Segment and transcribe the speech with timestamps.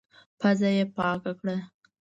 [0.39, 1.55] پزه يې پاکه کړه.